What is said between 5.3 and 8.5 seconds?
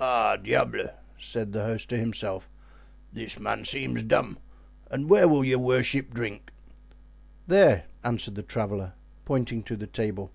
your worship drink?" "There," answered the